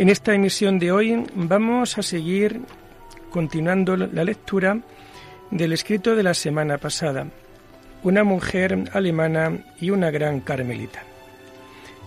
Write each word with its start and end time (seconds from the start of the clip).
En 0.00 0.08
esta 0.08 0.32
emisión 0.32 0.78
de 0.78 0.92
hoy 0.92 1.26
vamos 1.34 1.98
a 1.98 2.02
seguir 2.02 2.62
continuando 3.28 3.98
la 3.98 4.24
lectura 4.24 4.80
del 5.50 5.74
escrito 5.74 6.16
de 6.16 6.22
la 6.22 6.32
semana 6.32 6.78
pasada, 6.78 7.26
Una 8.02 8.24
mujer 8.24 8.88
alemana 8.94 9.58
y 9.78 9.90
una 9.90 10.10
gran 10.10 10.40
carmelita. 10.40 11.02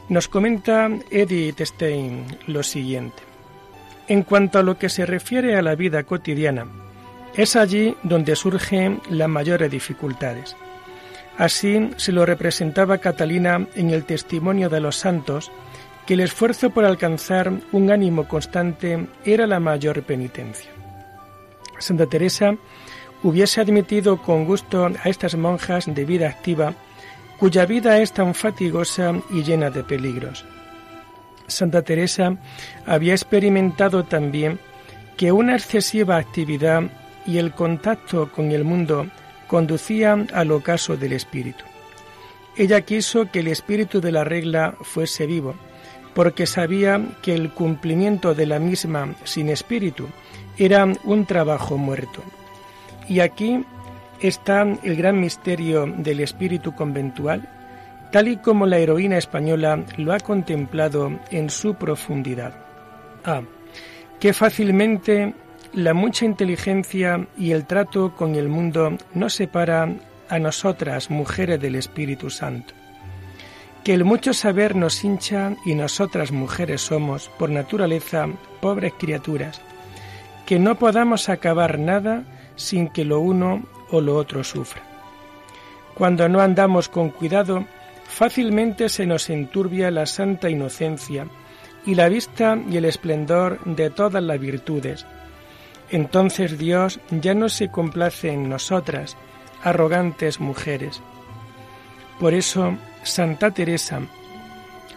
Nos 0.10 0.28
comenta 0.28 0.90
Edith 1.12 1.62
Stein 1.62 2.26
lo 2.48 2.64
siguiente. 2.64 3.22
En 4.08 4.24
cuanto 4.24 4.58
a 4.58 4.64
lo 4.64 4.80
que 4.80 4.90
se 4.90 5.06
refiere 5.06 5.56
a 5.56 5.62
la 5.62 5.76
vida 5.76 6.02
cotidiana, 6.02 6.66
es 7.36 7.56
allí 7.56 7.96
donde 8.02 8.36
surgen 8.36 9.02
las 9.12 9.30
mayores 9.30 9.70
dificultades. 9.70 10.56
Así 11.38 11.92
se 11.98 12.12
lo 12.12 12.26
representaba 12.26 12.98
Catalina 12.98 13.68
en 13.76 13.92
el 13.92 14.04
testimonio 14.06 14.68
de 14.68 14.80
los 14.80 14.96
santos 14.96 15.52
que 16.06 16.16
el 16.16 16.22
esfuerzo 16.22 16.70
por 16.70 16.86
alcanzar 16.86 17.52
un 17.72 17.92
ánimo 17.92 18.28
constante 18.28 19.08
era 19.26 19.48
la 19.48 19.60
mayor 19.60 20.04
penitencia. 20.04 20.70
Santa 21.80 22.08
Teresa 22.08 22.56
hubiese 23.24 23.62
admitido 23.62 24.22
con 24.22 24.46
gusto 24.46 24.86
a 24.86 25.10
estas 25.10 25.36
monjas 25.36 25.86
de 25.88 26.06
vida 26.06 26.28
activa, 26.28 26.74
cuya 27.40 27.66
vida 27.66 28.00
es 28.00 28.12
tan 28.12 28.36
fatigosa 28.36 29.14
y 29.30 29.44
llena 29.44 29.70
de 29.70 29.84
peligros. 29.84 30.46
Santa 31.48 31.82
Teresa 31.82 32.38
había 32.86 33.14
experimentado 33.14 34.04
también 34.04 34.60
que 35.18 35.32
una 35.32 35.56
excesiva 35.56 36.18
actividad 36.18 36.84
y 37.26 37.38
el 37.38 37.54
contacto 37.54 38.32
con 38.32 38.52
el 38.52 38.64
mundo 38.64 39.08
conducían 39.48 40.28
al 40.34 40.52
ocaso 40.52 40.98
del 40.98 41.14
espíritu. 41.14 41.64
Ella 42.56 42.82
quiso 42.82 43.32
que 43.32 43.40
el 43.40 43.48
espíritu 43.48 44.02
de 44.02 44.12
la 44.12 44.24
regla 44.24 44.76
fuese 44.82 45.26
vivo, 45.26 45.56
porque 46.14 46.46
sabía 46.46 47.02
que 47.22 47.34
el 47.34 47.52
cumplimiento 47.52 48.36
de 48.36 48.46
la 48.46 48.60
misma 48.60 49.16
sin 49.24 49.50
espíritu 49.50 50.08
era 50.58 50.88
un 51.04 51.26
trabajo 51.26 51.78
muerto. 51.78 52.22
Y 53.08 53.20
aquí 53.20 53.66
está 54.22 54.62
el 54.62 54.96
gran 54.96 55.20
misterio 55.20 55.86
del 55.86 56.20
espíritu 56.20 56.76
conventual, 56.76 57.50
tal 58.12 58.28
y 58.28 58.38
como 58.38 58.66
la 58.66 58.78
heroína 58.78 59.18
española 59.18 59.84
lo 59.98 60.14
ha 60.14 60.20
contemplado 60.20 61.20
en 61.32 61.50
su 61.50 61.76
profundidad. 61.76 62.54
A. 63.26 63.42
Que 64.20 64.34
fácilmente 64.34 65.34
la 65.74 65.94
mucha 65.94 66.26
inteligencia 66.26 67.28
y 67.38 67.52
el 67.52 67.66
trato 67.66 68.16
con 68.16 68.36
el 68.36 68.48
mundo 68.48 68.98
nos 69.14 69.34
separan 69.34 70.02
a 70.30 70.40
nosotras, 70.40 71.10
mujeres 71.10 71.60
del 71.60 71.76
Espíritu 71.76 72.30
Santo 72.30 72.74
que 73.84 73.94
el 73.94 74.06
mucho 74.06 74.34
saber 74.34 74.76
nos 74.76 75.04
hincha 75.04 75.56
y 75.66 75.76
nosotras 75.76 76.32
mujeres 76.32 76.82
somos, 76.82 77.30
por 77.38 77.50
naturaleza, 77.50 78.28
pobres 78.62 78.94
criaturas, 78.98 79.62
que 80.46 80.58
no 80.58 80.76
podamos 80.76 81.30
acabar 81.30 81.80
nada 81.80 82.24
sin 82.56 82.88
que 82.88 83.04
lo 83.04 83.20
uno 83.20 83.64
o 83.92 84.00
lo 84.00 84.16
otro 84.16 84.44
sufra. 84.44 84.82
Cuando 85.96 86.30
no 86.30 86.40
andamos 86.40 86.90
con 86.90 87.10
cuidado, 87.10 87.66
fácilmente 88.08 88.90
se 88.90 89.06
nos 89.06 89.30
enturbia 89.30 89.92
la 89.92 90.06
santa 90.06 90.50
inocencia 90.50 91.28
y 91.86 91.96
la 91.96 92.08
vista 92.10 92.58
y 92.70 92.78
el 92.78 92.86
esplendor 92.86 93.60
de 93.66 93.90
todas 93.90 94.24
las 94.24 94.40
virtudes. 94.40 95.06
Entonces 95.90 96.58
Dios 96.58 97.00
ya 97.12 97.34
no 97.34 97.50
se 97.50 97.70
complace 97.70 98.32
en 98.32 98.50
nosotras, 98.50 99.18
arrogantes 99.62 100.40
mujeres. 100.40 101.02
Por 102.20 102.34
eso 102.34 102.78
Santa 103.04 103.52
Teresa 103.52 104.02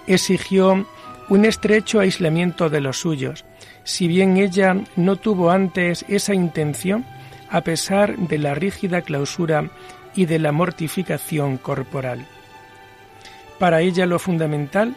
exigió 0.06 0.87
un 1.28 1.44
estrecho 1.44 2.00
aislamiento 2.00 2.71
de 2.71 2.81
los 2.81 3.00
suyos, 3.00 3.44
si 3.84 4.06
bien 4.09 4.37
ella 4.37 4.77
no 4.94 5.17
tuvo 5.17 5.50
antes 5.50 6.05
esa 6.09 6.34
intención, 6.34 7.05
a 7.50 7.61
pesar 7.62 8.16
de 8.16 8.39
la 8.39 8.55
rígida 8.55 9.03
clausura 9.03 9.71
y 10.15 10.27
de 10.27 10.39
la 10.39 10.53
mortificación 10.53 11.59
corporal. 11.59 12.27
Para 13.59 13.81
ella 13.81 14.06
lo 14.06 14.19
fundamental 14.19 14.97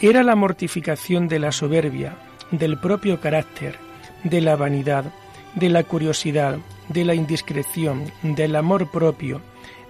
era 0.00 0.22
la 0.22 0.34
mortificación 0.34 1.28
de 1.28 1.38
la 1.38 1.52
soberbia, 1.52 2.16
del 2.50 2.78
propio 2.78 3.20
carácter, 3.20 3.76
de 4.24 4.40
la 4.40 4.56
vanidad, 4.56 5.04
de 5.54 5.68
la 5.68 5.82
curiosidad, 5.82 6.58
de 6.88 7.04
la 7.04 7.14
indiscreción, 7.14 8.10
del 8.22 8.56
amor 8.56 8.90
propio, 8.90 9.40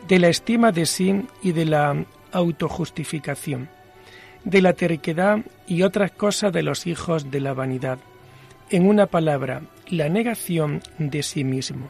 de 0.06 0.18
la 0.18 0.28
estima 0.28 0.72
de 0.72 0.86
sí 0.86 1.26
y 1.42 1.52
de 1.52 1.66
la 1.66 2.04
autojustificación, 2.32 3.68
de 4.44 4.62
la 4.62 4.72
terquedad 4.72 5.40
y 5.66 5.82
otras 5.82 6.10
cosas 6.12 6.52
de 6.52 6.62
los 6.62 6.86
hijos 6.86 7.30
de 7.30 7.40
la 7.40 7.54
vanidad. 7.54 7.98
En 8.70 8.88
una 8.88 9.06
palabra, 9.06 9.62
la 9.88 10.08
negación 10.08 10.82
de 10.98 11.22
sí 11.22 11.44
mismo. 11.44 11.88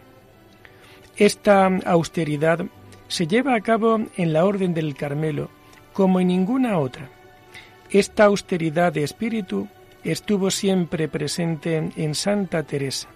Esta 1.16 1.66
austeridad 1.66 2.64
se 3.08 3.26
lleva 3.26 3.54
a 3.54 3.60
cabo 3.60 4.00
en 4.16 4.32
la 4.32 4.44
Orden 4.44 4.74
del 4.74 4.94
Carmelo 4.94 5.50
como 5.92 6.20
en 6.20 6.28
ninguna 6.28 6.78
otra. 6.78 7.08
Esta 7.90 8.26
austeridad 8.26 8.92
de 8.92 9.02
espíritu 9.02 9.66
estuvo 10.04 10.50
siempre 10.50 11.08
presente 11.08 11.90
en 11.96 12.14
Santa 12.14 12.62
Teresa, 12.62 13.08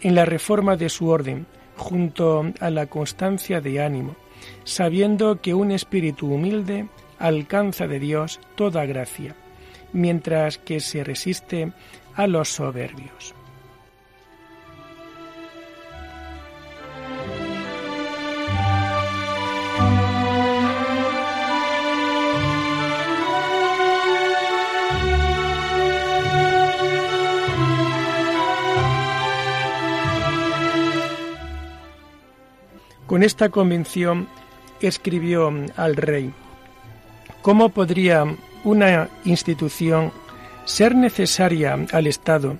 en 0.00 0.14
la 0.14 0.24
reforma 0.24 0.76
de 0.76 0.88
su 0.88 1.08
orden, 1.08 1.46
junto 1.76 2.46
a 2.60 2.70
la 2.70 2.86
constancia 2.86 3.60
de 3.60 3.82
ánimo, 3.82 4.16
sabiendo 4.66 5.40
que 5.40 5.54
un 5.54 5.70
espíritu 5.70 6.26
humilde 6.26 6.88
alcanza 7.18 7.86
de 7.86 8.00
Dios 8.00 8.40
toda 8.56 8.84
gracia, 8.84 9.34
mientras 9.92 10.58
que 10.58 10.80
se 10.80 11.04
resiste 11.04 11.72
a 12.14 12.26
los 12.26 12.48
soberbios. 12.48 13.34
Con 33.06 33.22
esta 33.22 33.50
convención 33.50 34.26
escribió 34.80 35.52
al 35.76 35.96
rey, 35.96 36.32
¿cómo 37.42 37.68
podría 37.70 38.24
una 38.64 39.08
institución 39.24 40.12
ser 40.64 40.94
necesaria 40.94 41.78
al 41.92 42.06
Estado 42.06 42.58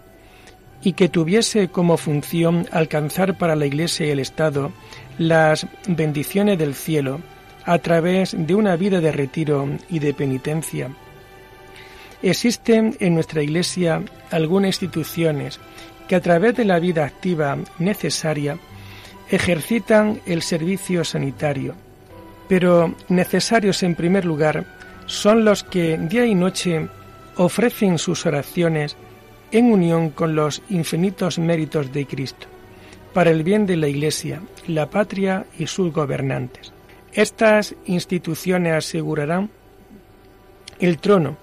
y 0.82 0.92
que 0.92 1.08
tuviese 1.08 1.68
como 1.68 1.96
función 1.96 2.66
alcanzar 2.70 3.36
para 3.38 3.56
la 3.56 3.66
Iglesia 3.66 4.06
y 4.06 4.10
el 4.10 4.20
Estado 4.20 4.72
las 5.18 5.66
bendiciones 5.88 6.58
del 6.58 6.74
cielo 6.74 7.20
a 7.64 7.78
través 7.78 8.36
de 8.38 8.54
una 8.54 8.76
vida 8.76 9.00
de 9.00 9.12
retiro 9.12 9.68
y 9.88 9.98
de 9.98 10.14
penitencia? 10.14 10.90
Existen 12.22 12.96
en 13.00 13.14
nuestra 13.14 13.42
Iglesia 13.42 14.02
algunas 14.30 14.68
instituciones 14.68 15.60
que 16.08 16.14
a 16.14 16.20
través 16.20 16.54
de 16.54 16.64
la 16.64 16.78
vida 16.78 17.04
activa 17.04 17.58
necesaria 17.78 18.58
ejercitan 19.28 20.20
el 20.26 20.42
servicio 20.42 21.04
sanitario, 21.04 21.74
pero 22.48 22.94
necesarios 23.08 23.82
en 23.82 23.94
primer 23.94 24.24
lugar 24.24 24.64
son 25.06 25.44
los 25.44 25.64
que 25.64 25.98
día 25.98 26.26
y 26.26 26.34
noche 26.34 26.88
ofrecen 27.36 27.98
sus 27.98 28.26
oraciones 28.26 28.96
en 29.52 29.72
unión 29.72 30.10
con 30.10 30.34
los 30.34 30.62
infinitos 30.68 31.38
méritos 31.38 31.92
de 31.92 32.06
Cristo, 32.06 32.46
para 33.12 33.30
el 33.30 33.42
bien 33.42 33.66
de 33.66 33.76
la 33.76 33.88
Iglesia, 33.88 34.40
la 34.66 34.90
patria 34.90 35.46
y 35.58 35.66
sus 35.66 35.92
gobernantes. 35.92 36.72
Estas 37.12 37.74
instituciones 37.86 38.74
asegurarán 38.74 39.50
el 40.78 40.98
trono 40.98 41.36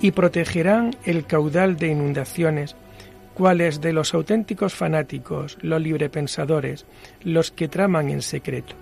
y 0.00 0.10
protegerán 0.10 0.94
el 1.04 1.24
caudal 1.24 1.76
de 1.76 1.88
inundaciones, 1.88 2.76
cuales 3.34 3.80
de 3.80 3.92
los 3.92 4.12
auténticos 4.12 4.74
fanáticos, 4.74 5.56
los 5.62 5.80
librepensadores, 5.80 6.84
los 7.22 7.50
que 7.50 7.68
traman 7.68 8.10
en 8.10 8.22
secreto. 8.22 8.76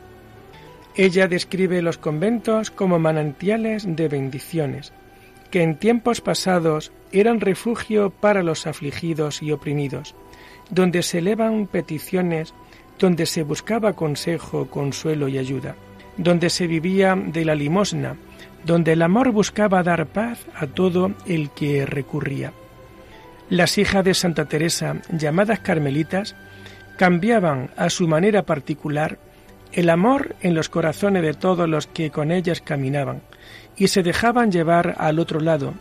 Ella 0.94 1.26
describe 1.26 1.80
los 1.80 1.96
conventos 1.96 2.70
como 2.70 2.98
manantiales 2.98 3.84
de 3.88 4.08
bendiciones, 4.08 4.92
que 5.50 5.62
en 5.62 5.76
tiempos 5.76 6.20
pasados 6.20 6.92
eran 7.12 7.40
refugio 7.40 8.10
para 8.10 8.42
los 8.42 8.66
afligidos 8.66 9.42
y 9.42 9.52
oprimidos, 9.52 10.14
donde 10.70 11.02
se 11.02 11.18
elevan 11.18 11.66
peticiones, 11.66 12.54
donde 12.98 13.26
se 13.26 13.42
buscaba 13.42 13.94
consejo, 13.94 14.66
consuelo 14.68 15.28
y 15.28 15.38
ayuda, 15.38 15.76
donde 16.16 16.50
se 16.50 16.66
vivía 16.66 17.16
de 17.16 17.44
la 17.44 17.54
limosna, 17.54 18.16
donde 18.64 18.92
el 18.92 19.02
amor 19.02 19.32
buscaba 19.32 19.82
dar 19.82 20.06
paz 20.06 20.46
a 20.54 20.66
todo 20.66 21.12
el 21.26 21.50
que 21.50 21.86
recurría. 21.86 22.52
Las 23.48 23.76
hijas 23.76 24.04
de 24.04 24.14
Santa 24.14 24.44
Teresa, 24.44 24.96
llamadas 25.10 25.60
carmelitas, 25.60 26.36
cambiaban 26.96 27.70
a 27.76 27.90
su 27.90 28.06
manera 28.06 28.44
particular 28.44 29.18
el 29.72 29.90
amor 29.90 30.36
en 30.40 30.54
los 30.54 30.68
corazones 30.68 31.22
de 31.22 31.34
todos 31.34 31.68
los 31.68 31.86
que 31.86 32.10
con 32.10 32.30
ellas 32.30 32.60
caminaban 32.60 33.22
y 33.76 33.88
se 33.88 34.02
dejaban 34.02 34.52
llevar 34.52 34.96
al 34.98 35.18
otro 35.18 35.40
lado, 35.40 35.74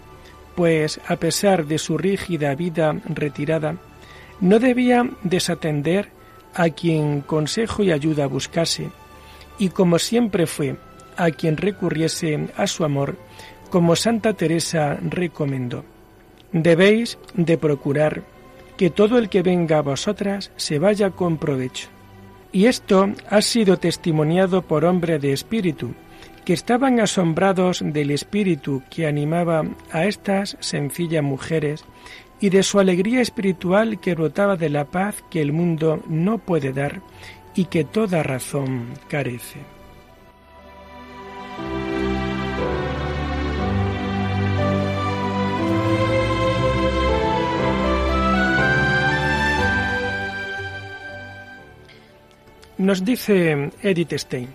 pues 0.55 0.99
a 1.07 1.17
pesar 1.17 1.65
de 1.65 1.77
su 1.77 1.97
rígida 1.97 2.55
vida 2.55 2.95
retirada, 3.05 3.75
no 4.39 4.59
debía 4.59 5.09
desatender 5.23 6.09
a 6.53 6.69
quien 6.69 7.21
consejo 7.21 7.83
y 7.83 7.91
ayuda 7.91 8.27
buscase, 8.27 8.89
y 9.57 9.69
como 9.69 9.99
siempre 9.99 10.47
fue 10.47 10.75
a 11.17 11.31
quien 11.31 11.57
recurriese 11.57 12.47
a 12.57 12.67
su 12.67 12.83
amor, 12.83 13.17
como 13.69 13.95
Santa 13.95 14.33
Teresa 14.33 14.97
recomendó. 15.01 15.85
Debéis 16.51 17.17
de 17.33 17.57
procurar 17.57 18.23
que 18.77 18.89
todo 18.89 19.17
el 19.17 19.29
que 19.29 19.43
venga 19.43 19.77
a 19.77 19.81
vosotras 19.81 20.51
se 20.55 20.79
vaya 20.79 21.11
con 21.11 21.37
provecho. 21.37 21.89
Y 22.51 22.65
esto 22.65 23.13
ha 23.29 23.41
sido 23.41 23.77
testimoniado 23.77 24.61
por 24.61 24.85
hombres 24.85 25.21
de 25.21 25.31
espíritu, 25.31 25.93
que 26.43 26.53
estaban 26.53 26.99
asombrados 26.99 27.81
del 27.83 28.11
espíritu 28.11 28.83
que 28.89 29.07
animaba 29.07 29.63
a 29.91 30.05
estas 30.05 30.57
sencillas 30.59 31.23
mujeres 31.23 31.85
y 32.39 32.49
de 32.49 32.63
su 32.63 32.79
alegría 32.79 33.21
espiritual 33.21 33.99
que 33.99 34.15
brotaba 34.15 34.55
de 34.55 34.69
la 34.69 34.85
paz 34.85 35.23
que 35.29 35.41
el 35.41 35.53
mundo 35.53 36.01
no 36.07 36.39
puede 36.39 36.73
dar 36.73 37.01
y 37.55 37.65
que 37.65 37.83
toda 37.83 38.23
razón 38.23 38.87
carece. 39.07 39.59
Nos 52.81 53.05
dice 53.05 53.69
Edith 53.83 54.13
Stein, 54.13 54.47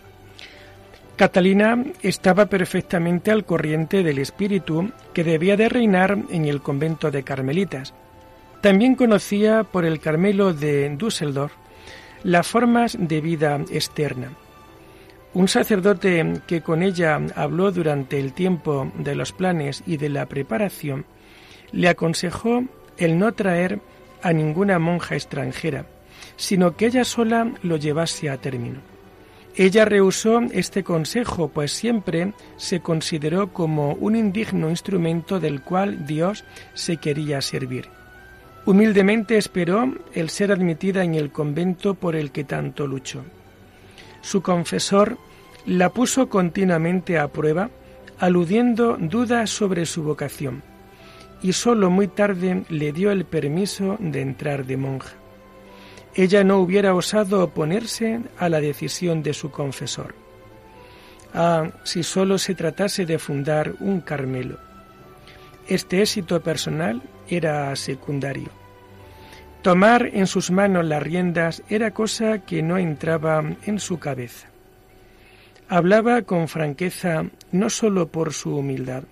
Catalina 1.14 1.80
estaba 2.02 2.46
perfectamente 2.46 3.30
al 3.30 3.44
corriente 3.44 4.02
del 4.02 4.18
espíritu 4.18 4.90
que 5.14 5.22
debía 5.22 5.56
de 5.56 5.68
reinar 5.68 6.18
en 6.30 6.44
el 6.44 6.60
convento 6.60 7.12
de 7.12 7.22
Carmelitas. 7.22 7.94
También 8.62 8.96
conocía 8.96 9.62
por 9.62 9.84
el 9.84 10.00
Carmelo 10.00 10.52
de 10.52 10.88
Düsseldorf 10.96 11.52
las 12.24 12.48
formas 12.48 12.96
de 12.98 13.20
vida 13.20 13.60
externa. 13.70 14.32
Un 15.32 15.46
sacerdote 15.46 16.40
que 16.48 16.62
con 16.62 16.82
ella 16.82 17.20
habló 17.36 17.70
durante 17.70 18.18
el 18.18 18.32
tiempo 18.32 18.90
de 18.98 19.14
los 19.14 19.30
planes 19.30 19.84
y 19.86 19.98
de 19.98 20.08
la 20.08 20.26
preparación, 20.26 21.06
le 21.70 21.88
aconsejó 21.88 22.64
el 22.98 23.20
no 23.20 23.32
traer 23.34 23.78
a 24.20 24.32
ninguna 24.32 24.80
monja 24.80 25.14
extranjera, 25.14 25.86
sino 26.36 26.76
que 26.76 26.86
ella 26.86 27.04
sola 27.04 27.52
lo 27.62 27.76
llevase 27.76 28.30
a 28.30 28.36
término. 28.36 28.80
Ella 29.58 29.86
rehusó 29.86 30.42
este 30.52 30.84
consejo, 30.84 31.48
pues 31.48 31.72
siempre 31.72 32.34
se 32.58 32.80
consideró 32.80 33.54
como 33.54 33.94
un 33.94 34.14
indigno 34.14 34.68
instrumento 34.68 35.40
del 35.40 35.62
cual 35.62 36.06
Dios 36.06 36.44
se 36.74 36.98
quería 36.98 37.40
servir. 37.40 37.88
Humildemente 38.66 39.38
esperó 39.38 39.94
el 40.12 40.28
ser 40.28 40.52
admitida 40.52 41.04
en 41.04 41.14
el 41.14 41.30
convento 41.30 41.94
por 41.94 42.16
el 42.16 42.32
que 42.32 42.44
tanto 42.44 42.86
luchó. 42.86 43.24
Su 44.20 44.42
confesor 44.42 45.16
la 45.64 45.88
puso 45.88 46.28
continuamente 46.28 47.18
a 47.18 47.28
prueba, 47.28 47.70
aludiendo 48.18 48.98
dudas 48.98 49.48
sobre 49.48 49.86
su 49.86 50.02
vocación, 50.02 50.62
y 51.42 51.52
sólo 51.54 51.88
muy 51.88 52.08
tarde 52.08 52.64
le 52.68 52.92
dio 52.92 53.10
el 53.10 53.24
permiso 53.24 53.96
de 54.00 54.20
entrar 54.20 54.66
de 54.66 54.76
monja 54.76 55.16
ella 56.16 56.42
no 56.44 56.58
hubiera 56.60 56.94
osado 56.94 57.44
oponerse 57.44 58.20
a 58.38 58.48
la 58.48 58.60
decisión 58.60 59.22
de 59.22 59.34
su 59.34 59.50
confesor. 59.50 60.14
Ah, 61.34 61.70
si 61.84 62.02
solo 62.02 62.38
se 62.38 62.54
tratase 62.54 63.04
de 63.04 63.18
fundar 63.18 63.74
un 63.80 64.00
Carmelo. 64.00 64.58
Este 65.68 66.00
éxito 66.00 66.40
personal 66.40 67.02
era 67.28 67.76
secundario. 67.76 68.48
Tomar 69.60 70.06
en 70.14 70.26
sus 70.26 70.50
manos 70.50 70.86
las 70.86 71.02
riendas 71.02 71.62
era 71.68 71.90
cosa 71.90 72.38
que 72.38 72.62
no 72.62 72.78
entraba 72.78 73.44
en 73.66 73.78
su 73.78 73.98
cabeza. 73.98 74.48
Hablaba 75.68 76.22
con 76.22 76.48
franqueza 76.48 77.26
no 77.52 77.68
sólo 77.68 78.08
por 78.08 78.32
su 78.32 78.56
humildad, 78.56 79.02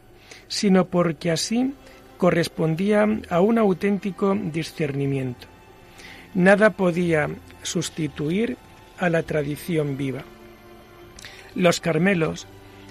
sino 0.49 0.87
porque 0.87 1.31
así 1.31 1.75
correspondía 2.17 3.07
a 3.29 3.41
un 3.41 3.59
auténtico 3.59 4.35
discernimiento. 4.35 5.54
Nada 6.35 6.71
podía 6.71 7.29
sustituir 7.63 8.57
a 8.99 9.09
la 9.09 9.23
tradición 9.23 9.97
viva. 9.97 10.25
Los 11.55 11.81
Carmelos 11.81 12.47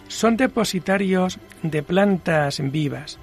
son 0.08 0.38
depositarios 0.38 1.40
de 1.62 1.84
plantas 1.84 2.62
vivas. 2.72 3.20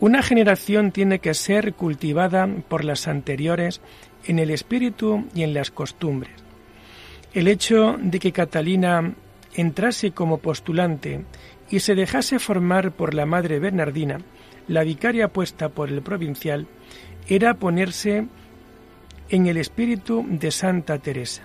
Una 0.00 0.22
generación 0.22 0.90
tiene 0.90 1.20
que 1.20 1.34
ser 1.34 1.74
cultivada 1.74 2.48
por 2.68 2.84
las 2.84 3.06
anteriores 3.06 3.80
en 4.26 4.38
el 4.38 4.50
espíritu 4.50 5.26
y 5.34 5.42
en 5.42 5.54
las 5.54 5.70
costumbres. 5.70 6.34
El 7.32 7.48
hecho 7.48 7.96
de 8.00 8.18
que 8.18 8.32
Catalina 8.32 9.14
entrase 9.54 10.10
como 10.10 10.38
postulante 10.38 11.24
y 11.70 11.80
se 11.80 11.94
dejase 11.94 12.38
formar 12.38 12.92
por 12.92 13.14
la 13.14 13.26
madre 13.26 13.58
Bernardina, 13.58 14.18
la 14.68 14.82
vicaria 14.82 15.28
puesta 15.28 15.68
por 15.68 15.88
el 15.88 16.02
provincial, 16.02 16.66
era 17.28 17.54
ponerse 17.54 18.26
en 19.30 19.46
el 19.46 19.56
espíritu 19.56 20.24
de 20.28 20.50
Santa 20.50 20.98
Teresa. 20.98 21.42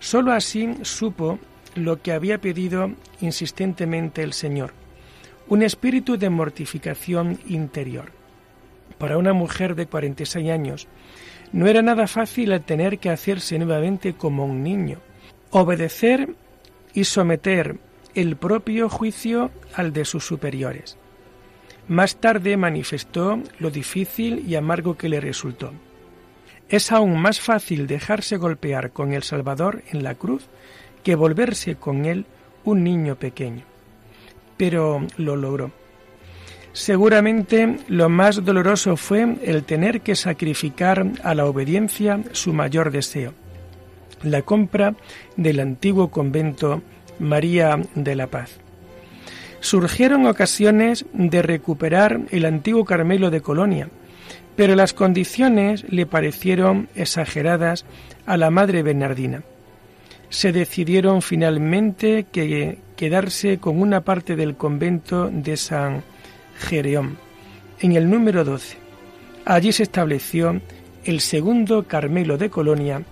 Sólo 0.00 0.32
así 0.32 0.74
supo 0.82 1.38
lo 1.74 2.00
que 2.00 2.12
había 2.12 2.40
pedido 2.40 2.92
insistentemente 3.20 4.22
el 4.22 4.32
Señor, 4.32 4.72
un 5.48 5.62
espíritu 5.62 6.16
de 6.16 6.30
mortificación 6.30 7.38
interior. 7.46 8.12
Para 8.98 9.18
una 9.18 9.32
mujer 9.32 9.74
de 9.74 9.86
46 9.86 10.50
años, 10.50 10.88
no 11.52 11.66
era 11.66 11.82
nada 11.82 12.06
fácil 12.06 12.52
el 12.52 12.62
tener 12.62 12.98
que 12.98 13.10
hacerse 13.10 13.58
nuevamente 13.58 14.14
como 14.14 14.44
un 14.44 14.62
niño, 14.62 14.98
obedecer 15.50 16.34
y 16.94 17.04
someter 17.04 17.78
el 18.14 18.36
propio 18.36 18.88
juicio 18.88 19.50
al 19.74 19.92
de 19.92 20.04
sus 20.04 20.26
superiores. 20.26 20.97
Más 21.88 22.16
tarde 22.16 22.56
manifestó 22.58 23.42
lo 23.58 23.70
difícil 23.70 24.44
y 24.46 24.56
amargo 24.56 24.96
que 24.96 25.08
le 25.08 25.20
resultó. 25.20 25.72
Es 26.68 26.92
aún 26.92 27.18
más 27.18 27.40
fácil 27.40 27.86
dejarse 27.86 28.36
golpear 28.36 28.90
con 28.90 29.14
el 29.14 29.22
Salvador 29.22 29.82
en 29.90 30.02
la 30.02 30.14
cruz 30.14 30.46
que 31.02 31.14
volverse 31.14 31.76
con 31.76 32.04
él 32.04 32.26
un 32.64 32.84
niño 32.84 33.16
pequeño. 33.16 33.62
Pero 34.58 35.06
lo 35.16 35.36
logró. 35.36 35.72
Seguramente 36.74 37.78
lo 37.88 38.10
más 38.10 38.44
doloroso 38.44 38.96
fue 38.96 39.36
el 39.42 39.64
tener 39.64 40.02
que 40.02 40.14
sacrificar 40.14 41.06
a 41.24 41.34
la 41.34 41.46
obediencia 41.46 42.20
su 42.32 42.52
mayor 42.52 42.90
deseo, 42.90 43.32
la 44.22 44.42
compra 44.42 44.94
del 45.36 45.60
antiguo 45.60 46.10
convento 46.10 46.82
María 47.18 47.80
de 47.94 48.14
la 48.14 48.26
Paz. 48.26 48.60
Surgieron 49.60 50.26
ocasiones 50.26 51.04
de 51.12 51.42
recuperar 51.42 52.20
el 52.30 52.44
antiguo 52.44 52.84
Carmelo 52.84 53.30
de 53.30 53.40
Colonia, 53.40 53.88
pero 54.56 54.74
las 54.74 54.92
condiciones 54.92 55.84
le 55.88 56.06
parecieron 56.06 56.88
exageradas 56.94 57.84
a 58.26 58.36
la 58.36 58.50
madre 58.50 58.82
Bernardina. 58.82 59.42
Se 60.30 60.52
decidieron 60.52 61.22
finalmente 61.22 62.26
que 62.30 62.78
quedarse 62.96 63.58
con 63.58 63.80
una 63.80 64.02
parte 64.02 64.36
del 64.36 64.56
convento 64.56 65.30
de 65.32 65.56
San 65.56 66.02
Gereón, 66.58 67.16
en 67.80 67.92
el 67.92 68.10
número 68.10 68.44
12. 68.44 68.76
Allí 69.44 69.72
se 69.72 69.84
estableció 69.84 70.60
el 71.04 71.20
segundo 71.20 71.84
Carmelo 71.84 72.36
de 72.36 72.50
Colonia 72.50 73.02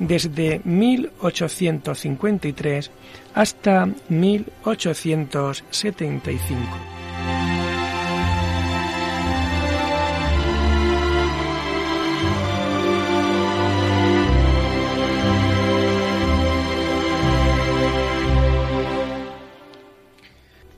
desde 0.00 0.60
1853 0.64 2.90
hasta 3.34 3.88
1875. 4.08 6.60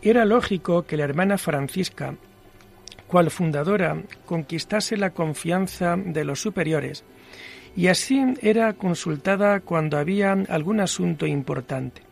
Era 0.05 0.25
lógico 0.25 0.83
que 0.83 0.97
la 0.97 1.05
hermana 1.05 1.39
Francisca, 1.39 2.17
cual 3.07 3.31
fundadora, 3.31 4.03
conquistase 4.27 4.97
la 4.97 5.11
confianza 5.11 5.97
de 5.97 6.25
los 6.25 6.41
superiores, 6.41 7.05
y 7.77 7.89
así 7.89 8.23
era 8.43 8.73
consultada 8.75 9.61
cuando 9.61 9.99
había 9.99 10.33
algún 10.33 10.81
asunto 10.81 11.27
importante. 11.27 12.03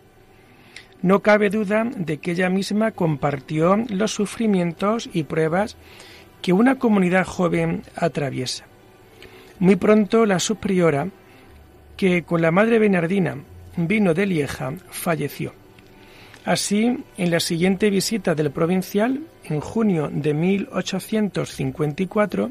No 1.03 1.21
cabe 1.21 1.51
duda 1.51 1.85
de 1.85 2.19
que 2.19 2.33
ella 2.33 2.51
misma 2.51 2.91
compartió 2.93 3.77
los 3.89 4.13
sufrimientos 4.13 5.09
y 5.13 5.25
pruebas 5.25 5.77
que 6.43 6.53
una 6.53 6.79
comunidad 6.79 7.27
joven 7.27 7.83
atraviesa. 7.97 8.67
Muy 9.59 9.77
pronto 9.77 10.27
la 10.27 10.39
superiora, 10.39 11.09
que 11.97 12.23
con 12.23 12.43
la 12.43 12.51
madre 12.51 12.79
Bernardina 12.79 13.37
vino 13.77 14.13
de 14.15 14.27
Lieja, 14.27 14.73
falleció. 14.91 15.53
Así, 16.45 16.99
en 17.19 17.31
la 17.31 17.41
siguiente 17.41 17.91
visita 17.91 18.35
del 18.35 18.51
provincial, 18.51 19.21
en 19.45 19.61
junio 19.61 20.11
de 20.13 20.33
1854, 20.33 22.51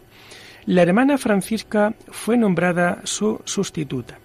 la 0.69 0.83
hermana 0.83 1.17
Francisca 1.17 1.95
fue 2.11 2.37
nombrada 2.37 3.01
su 3.03 3.41
sustituta. 3.43 4.19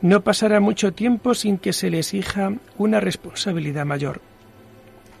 No 0.00 0.24
pasará 0.24 0.58
mucho 0.58 0.92
tiempo 0.92 1.32
sin 1.32 1.58
que 1.58 1.72
se 1.72 1.90
le 1.90 2.00
exija 2.00 2.54
una 2.76 2.98
responsabilidad 2.98 3.86
mayor. 3.86 4.20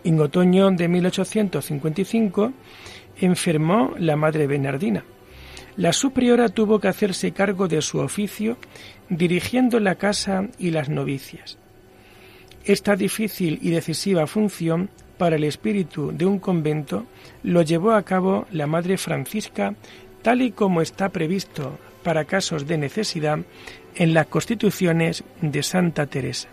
En 0.02 0.18
otoño 0.18 0.72
de 0.72 0.88
1855 0.88 2.52
enfermó 3.20 3.94
la 3.96 4.16
madre 4.16 4.48
Bernardina. 4.48 5.04
La 5.76 5.92
superiora 5.92 6.48
tuvo 6.48 6.80
que 6.80 6.88
hacerse 6.88 7.30
cargo 7.30 7.68
de 7.68 7.80
su 7.80 8.00
oficio 8.00 8.56
dirigiendo 9.08 9.78
la 9.78 9.94
casa 9.94 10.48
y 10.58 10.72
las 10.72 10.88
novicias. 10.88 11.58
Esta 12.64 12.96
difícil 12.96 13.60
y 13.62 13.70
decisiva 13.70 14.26
función 14.26 14.90
para 15.18 15.36
el 15.36 15.44
espíritu 15.44 16.12
de 16.12 16.24
un 16.24 16.38
convento 16.38 17.04
lo 17.42 17.62
llevó 17.62 17.92
a 17.92 18.02
cabo 18.02 18.46
la 18.52 18.66
Madre 18.66 18.96
Francisca 18.96 19.74
tal 20.22 20.42
y 20.42 20.52
como 20.52 20.82
está 20.82 21.08
previsto 21.08 21.78
para 22.02 22.24
casos 22.24 22.66
de 22.66 22.78
necesidad 22.78 23.38
en 23.94 24.14
las 24.14 24.26
constituciones 24.26 25.24
de 25.40 25.62
Santa 25.62 26.06
Teresa. 26.06 26.48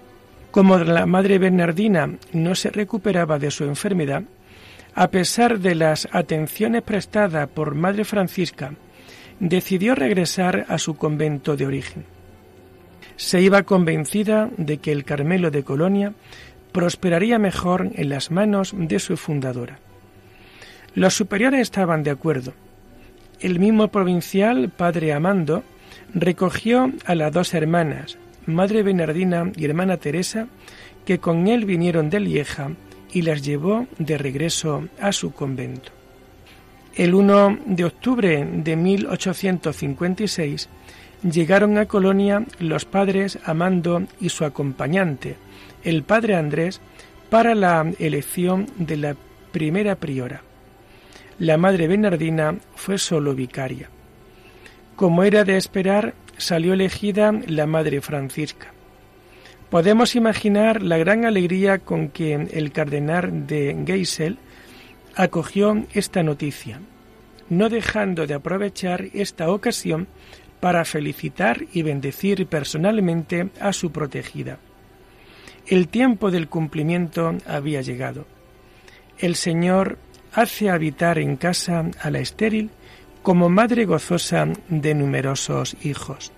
Como 0.51 0.77
la 0.77 1.05
Madre 1.05 1.37
Bernardina 1.37 2.09
no 2.31 2.55
se 2.55 2.69
recuperaba 2.69 3.39
de 3.39 3.51
su 3.51 3.65
enfermedad, 3.65 4.23
a 4.93 5.09
pesar 5.09 5.59
de 5.59 5.75
las 5.75 6.07
atenciones 6.11 6.81
prestadas 6.81 7.49
por 7.49 7.75
Madre 7.75 8.05
Francisca, 8.05 8.73
decidió 9.39 9.95
regresar 9.95 10.65
a 10.69 10.77
su 10.77 10.95
convento 10.95 11.57
de 11.57 11.65
origen 11.65 12.15
se 13.17 13.41
iba 13.41 13.63
convencida 13.63 14.49
de 14.57 14.77
que 14.77 14.91
el 14.91 15.05
Carmelo 15.05 15.51
de 15.51 15.63
Colonia 15.63 16.13
prosperaría 16.71 17.39
mejor 17.39 17.89
en 17.95 18.09
las 18.09 18.31
manos 18.31 18.73
de 18.77 18.99
su 18.99 19.15
fundadora. 19.17 19.79
Los 20.93 21.13
superiores 21.13 21.61
estaban 21.61 22.03
de 22.03 22.11
acuerdo. 22.11 22.53
El 23.39 23.59
mismo 23.59 23.89
provincial, 23.89 24.69
padre 24.69 25.13
Amando, 25.13 25.63
recogió 26.13 26.91
a 27.05 27.15
las 27.15 27.31
dos 27.33 27.53
hermanas, 27.53 28.17
madre 28.45 28.81
Bernardina 28.81 29.51
y 29.55 29.65
hermana 29.65 29.97
Teresa, 29.97 30.47
que 31.05 31.19
con 31.19 31.47
él 31.47 31.65
vinieron 31.65 32.09
de 32.09 32.19
Lieja 32.19 32.71
y 33.11 33.21
las 33.21 33.43
llevó 33.43 33.87
de 33.97 34.17
regreso 34.17 34.87
a 34.99 35.11
su 35.11 35.31
convento. 35.31 35.91
El 36.95 37.13
1 37.13 37.59
de 37.65 37.85
octubre 37.85 38.45
de 38.45 38.75
1856 38.75 40.69
llegaron 41.29 41.77
a 41.77 41.87
Colonia 41.87 42.45
los 42.59 42.85
padres 42.85 43.37
Amando 43.43 44.03
y 44.21 44.29
su 44.29 44.45
acompañante, 44.45 45.35
el 45.83 46.03
padre 46.03 46.35
Andrés, 46.35 46.79
para 47.29 47.53
la 47.53 47.91
elección 47.99 48.67
de 48.77 48.97
la 48.97 49.15
primera 49.51 49.95
priora. 49.95 50.41
La 51.39 51.57
madre 51.57 51.87
Bernardina 51.87 52.55
fue 52.75 52.97
solo 52.97 53.35
vicaria. 53.35 53.89
Como 54.95 55.23
era 55.23 55.43
de 55.43 55.57
esperar, 55.57 56.13
salió 56.37 56.73
elegida 56.73 57.33
la 57.47 57.65
madre 57.67 57.99
Francisca. 57.99 58.71
Podemos 59.69 60.15
imaginar 60.15 60.81
la 60.81 60.97
gran 60.97 61.25
alegría 61.25 61.79
con 61.79 62.07
que 62.07 62.33
el 62.33 62.71
cardenal 62.71 63.47
de 63.47 63.75
Geisel 63.85 64.37
acogió 65.15 65.83
esta 65.93 66.23
noticia, 66.23 66.79
no 67.49 67.67
dejando 67.67 68.27
de 68.27 68.35
aprovechar 68.35 69.07
esta 69.13 69.49
ocasión 69.49 70.07
para 70.61 70.85
felicitar 70.85 71.65
y 71.73 71.81
bendecir 71.81 72.47
personalmente 72.47 73.49
a 73.59 73.73
su 73.73 73.91
protegida. 73.91 74.57
El 75.67 75.89
tiempo 75.89 76.31
del 76.31 76.47
cumplimiento 76.47 77.35
había 77.45 77.81
llegado. 77.81 78.25
El 79.17 79.35
Señor 79.35 79.97
hace 80.35 80.69
habitar 80.69 81.17
en 81.17 81.35
casa 81.35 81.85
a 81.99 82.11
la 82.11 82.19
estéril 82.19 82.69
como 83.23 83.49
madre 83.49 83.85
gozosa 83.85 84.47
de 84.69 84.93
numerosos 84.93 85.75
hijos. 85.83 86.31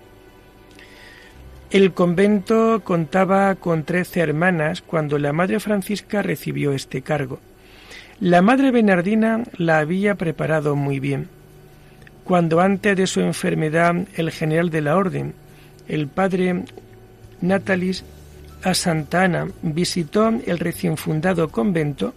El 1.70 1.92
convento 1.92 2.80
contaba 2.82 3.54
con 3.56 3.84
trece 3.84 4.20
hermanas 4.20 4.80
cuando 4.80 5.18
la 5.18 5.34
Madre 5.34 5.60
Francisca 5.60 6.22
recibió 6.22 6.72
este 6.72 7.02
cargo. 7.02 7.40
La 8.20 8.40
Madre 8.40 8.70
Bernardina 8.70 9.42
la 9.58 9.78
había 9.78 10.14
preparado 10.14 10.76
muy 10.76 10.98
bien 10.98 11.28
cuando 12.28 12.60
antes 12.60 12.94
de 12.94 13.06
su 13.06 13.22
enfermedad 13.22 14.06
el 14.14 14.30
general 14.30 14.68
de 14.68 14.82
la 14.82 14.98
orden, 14.98 15.32
el 15.88 16.08
padre 16.08 16.64
Natalis 17.40 18.04
a 18.62 18.74
Santa 18.74 19.22
Ana 19.22 19.48
visitó 19.62 20.28
el 20.28 20.58
recién 20.58 20.98
fundado 20.98 21.48
convento, 21.48 22.12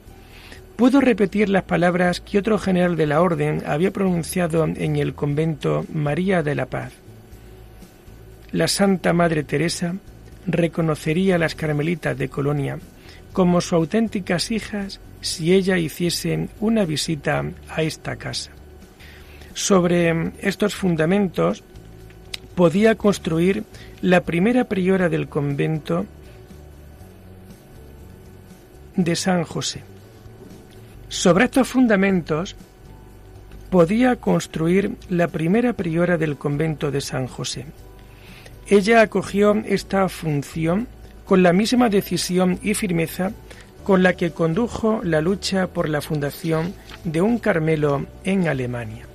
pudo 0.82 1.00
repetir 1.00 1.48
las 1.48 1.62
palabras 1.62 2.22
que 2.22 2.40
otro 2.40 2.58
general 2.58 2.96
de 2.96 3.06
la 3.06 3.22
orden 3.22 3.62
había 3.68 3.92
pronunciado 3.92 4.64
en 4.64 4.96
el 4.96 5.14
convento 5.14 5.86
María 5.94 6.42
de 6.42 6.56
la 6.56 6.66
Paz. 6.66 6.92
La 8.52 8.68
Santa 8.68 9.14
Madre 9.14 9.44
Teresa 9.44 9.94
reconocería 10.48 11.36
a 11.36 11.38
las 11.38 11.54
carmelitas 11.54 12.18
de 12.18 12.30
Colonia 12.30 12.80
como 13.32 13.62
sus 13.62 13.74
auténticas 13.74 14.50
hijas 14.50 15.00
si 15.22 15.54
ella 15.54 15.78
hiciese 15.78 16.50
una 16.60 16.84
visita 16.84 17.46
a 17.70 17.84
esta 17.84 18.16
casa. 18.16 18.50
Sobre 19.54 20.32
estos 20.40 20.74
fundamentos 20.74 21.64
podía 22.56 22.96
construir 22.96 23.66
la 24.02 24.22
primera 24.22 24.64
priora 24.64 25.10
del 25.10 25.30
convento 25.30 26.08
de 28.96 29.16
San 29.16 29.44
José. 29.44 29.91
Sobre 31.12 31.46
estos 31.46 31.68
fundamentos 31.68 32.56
podía 33.70 34.16
construir 34.16 34.96
la 35.10 35.28
primera 35.28 35.74
priora 35.74 36.18
del 36.18 36.38
convento 36.38 36.90
de 36.90 37.02
San 37.02 37.28
José. 37.28 37.68
Ella 38.66 39.02
acogió 39.02 39.54
esta 39.66 40.10
función 40.10 40.88
con 41.26 41.44
la 41.44 41.54
misma 41.54 41.90
decisión 41.90 42.58
y 42.64 42.74
firmeza 42.74 43.32
con 43.84 44.02
la 44.02 44.14
que 44.14 44.32
condujo 44.32 45.02
la 45.04 45.22
lucha 45.22 45.68
por 45.68 45.88
la 45.88 46.02
fundación 46.02 46.74
de 47.04 47.22
un 47.22 47.38
Carmelo 47.38 48.08
en 48.24 48.48
Alemania 48.48 49.06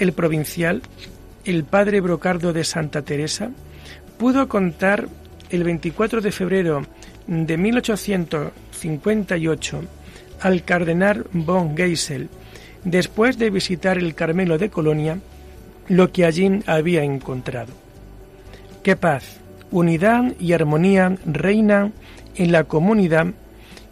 el 0.00 0.12
provincial, 0.12 0.82
el 1.44 1.62
padre 1.64 2.00
Brocardo 2.00 2.52
de 2.52 2.64
Santa 2.64 3.02
Teresa, 3.02 3.52
pudo 4.18 4.48
contar 4.48 5.06
el 5.50 5.62
24 5.62 6.22
de 6.22 6.32
febrero 6.32 6.84
de 7.26 7.56
1858 7.56 9.82
al 10.40 10.64
cardenal 10.64 11.26
von 11.32 11.76
Geisel, 11.76 12.28
después 12.84 13.38
de 13.38 13.50
visitar 13.50 13.98
el 13.98 14.14
Carmelo 14.14 14.58
de 14.58 14.70
Colonia, 14.70 15.18
lo 15.88 16.12
que 16.12 16.24
allí 16.24 16.60
había 16.66 17.02
encontrado. 17.02 17.72
Qué 18.82 18.96
paz, 18.96 19.38
unidad 19.70 20.34
y 20.38 20.52
armonía 20.52 21.16
reinan 21.26 21.92
en 22.36 22.52
la 22.52 22.64
comunidad 22.64 23.28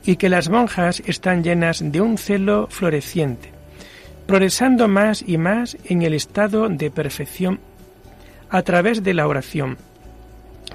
y 0.04 0.16
que 0.16 0.28
las 0.28 0.48
monjas 0.48 1.02
están 1.06 1.44
llenas 1.44 1.82
de 1.84 2.00
un 2.00 2.16
celo 2.18 2.68
floreciente 2.70 3.58
progresando 4.28 4.88
más 4.88 5.24
y 5.26 5.38
más 5.38 5.78
en 5.86 6.02
el 6.02 6.12
estado 6.12 6.68
de 6.68 6.90
perfección 6.90 7.60
a 8.50 8.60
través 8.60 9.02
de 9.02 9.14
la 9.14 9.26
oración, 9.26 9.78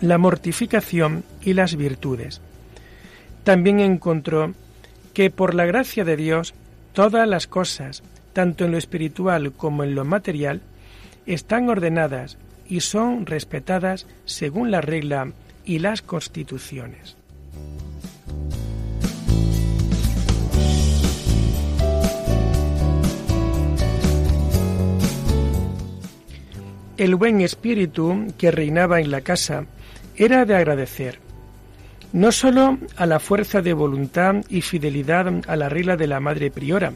la 0.01 0.17
mortificación 0.17 1.23
y 1.43 1.53
las 1.53 1.75
virtudes. 1.75 2.41
También 3.43 3.79
encontró 3.79 4.55
que 5.13 5.29
por 5.29 5.53
la 5.53 5.65
gracia 5.65 6.03
de 6.03 6.17
Dios 6.17 6.53
Todas 6.93 7.27
las 7.27 7.48
cosas, 7.48 8.03
tanto 8.34 8.65
en 8.65 8.72
lo 8.72 8.77
espiritual 8.77 9.51
como 9.51 9.84
en 9.84 9.96
lo 9.96 10.05
material, 10.05 10.62
están 11.25 11.67
ordenadas 11.67 12.38
y 12.67 12.82
son 12.82 13.25
respetadas 13.25 14.05
según 14.25 14.70
la 14.70 14.79
regla 14.79 15.32
y 15.65 15.79
las 15.79 16.03
constituciones. 16.03 17.17
El 26.96 27.15
buen 27.15 27.41
espíritu 27.41 28.27
que 28.38 28.51
reinaba 28.51 29.01
en 29.01 29.10
la 29.10 29.22
casa 29.22 29.65
era 30.15 30.46
de 30.46 30.55
agradecer, 30.55 31.22
no 32.13 32.32
sólo 32.32 32.77
a 32.96 33.08
la 33.08 33.20
fuerza 33.20 33.63
de 33.63 33.74
voluntad 33.74 34.36
y 34.48 34.62
fidelidad 34.62 35.27
a 35.48 35.55
la 35.55 35.67
regla 35.67 35.98
de 35.98 36.05
la 36.05 36.20
madre 36.20 36.51
priora, 36.51 36.93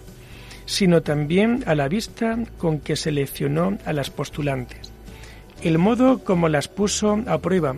sino 0.68 1.02
también 1.02 1.64
a 1.66 1.74
la 1.74 1.88
vista 1.88 2.38
con 2.60 2.80
que 2.80 2.96
seleccionó 2.96 3.80
a 3.86 3.94
las 3.94 4.12
postulantes, 4.12 4.92
el 5.64 5.80
modo 5.80 6.24
como 6.24 6.50
las 6.50 6.68
puso 6.68 7.20
a 7.26 7.40
prueba 7.40 7.76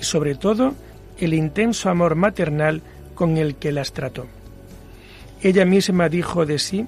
y 0.00 0.04
sobre 0.04 0.34
todo 0.34 0.74
el 1.18 1.34
intenso 1.34 1.90
amor 1.90 2.14
maternal 2.14 2.80
con 3.14 3.36
el 3.36 3.56
que 3.56 3.72
las 3.72 3.92
trató. 3.92 4.26
Ella 5.42 5.66
misma 5.66 6.08
dijo 6.08 6.46
de 6.46 6.58
sí 6.58 6.86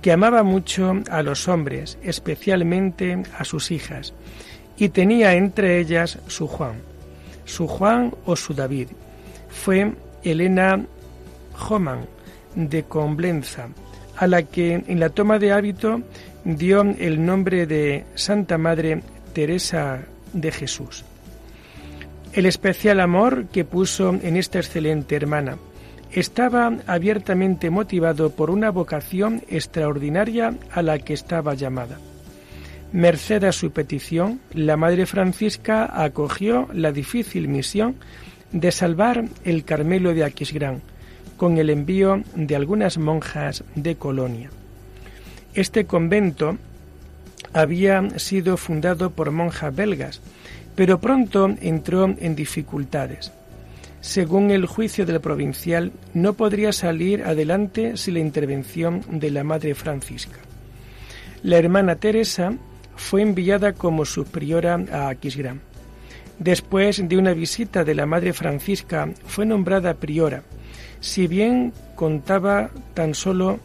que 0.00 0.12
amaba 0.12 0.44
mucho 0.44 0.94
a 1.10 1.22
los 1.22 1.46
hombres, 1.46 1.98
especialmente 2.02 3.22
a 3.36 3.44
sus 3.44 3.70
hijas, 3.70 4.14
y 4.78 4.88
tenía 4.90 5.34
entre 5.34 5.78
ellas 5.78 6.20
su 6.26 6.46
Juan, 6.46 6.76
su 7.44 7.66
Juan 7.66 8.14
o 8.24 8.34
su 8.34 8.54
David. 8.54 8.88
Fue 9.62 9.92
Elena 10.22 10.84
Homan 11.68 12.06
de 12.54 12.84
Comblenza, 12.84 13.68
a 14.16 14.26
la 14.26 14.42
que 14.42 14.84
en 14.86 15.00
la 15.00 15.10
toma 15.10 15.38
de 15.38 15.52
hábito 15.52 16.02
dio 16.44 16.82
el 16.82 17.24
nombre 17.24 17.66
de 17.66 18.04
Santa 18.14 18.58
Madre 18.58 19.02
Teresa 19.32 20.02
de 20.32 20.52
Jesús. 20.52 21.04
El 22.32 22.46
especial 22.46 23.00
amor 23.00 23.46
que 23.46 23.64
puso 23.64 24.10
en 24.22 24.36
esta 24.36 24.58
excelente 24.58 25.16
hermana 25.16 25.56
estaba 26.12 26.72
abiertamente 26.86 27.70
motivado 27.70 28.30
por 28.30 28.50
una 28.50 28.70
vocación 28.70 29.42
extraordinaria 29.48 30.54
a 30.70 30.82
la 30.82 30.98
que 30.98 31.14
estaba 31.14 31.54
llamada. 31.54 31.98
Merced 32.92 33.42
a 33.44 33.52
su 33.52 33.72
petición, 33.72 34.40
la 34.52 34.76
Madre 34.76 35.06
Francisca 35.06 35.90
acogió 35.92 36.68
la 36.72 36.92
difícil 36.92 37.48
misión 37.48 37.96
de 38.56 38.72
salvar 38.72 39.26
el 39.44 39.64
Carmelo 39.64 40.14
de 40.14 40.24
Aquisgrán 40.24 40.80
con 41.36 41.58
el 41.58 41.68
envío 41.68 42.22
de 42.34 42.56
algunas 42.56 42.96
monjas 42.96 43.64
de 43.74 43.96
Colonia. 43.96 44.48
Este 45.52 45.84
convento 45.84 46.56
había 47.52 48.18
sido 48.18 48.56
fundado 48.56 49.10
por 49.10 49.30
monjas 49.30 49.76
belgas, 49.76 50.22
pero 50.74 51.00
pronto 51.00 51.54
entró 51.60 52.06
en 52.18 52.34
dificultades. 52.34 53.30
Según 54.00 54.50
el 54.50 54.64
juicio 54.64 55.04
del 55.04 55.20
provincial, 55.20 55.92
no 56.14 56.32
podría 56.32 56.72
salir 56.72 57.24
adelante 57.24 57.98
sin 57.98 58.14
la 58.14 58.20
intervención 58.20 59.02
de 59.10 59.30
la 59.30 59.44
Madre 59.44 59.74
Francisca. 59.74 60.38
La 61.42 61.58
hermana 61.58 61.96
Teresa 61.96 62.54
fue 62.94 63.20
enviada 63.20 63.74
como 63.74 64.06
superiora 64.06 64.82
a 64.90 65.08
Aquisgrán. 65.08 65.60
Después 66.38 67.08
de 67.08 67.16
una 67.16 67.32
visita 67.32 67.84
de 67.84 67.94
la 67.94 68.06
Madre 68.06 68.32
Francisca, 68.32 69.08
fue 69.26 69.46
nombrada 69.46 69.94
priora, 69.94 70.42
si 71.00 71.26
bien 71.26 71.72
contaba 71.94 72.70
tan 72.94 73.14
solo 73.14 73.58